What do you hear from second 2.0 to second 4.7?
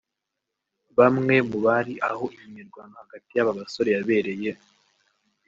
aho iyi mirwano hagati y’aba basore yabereye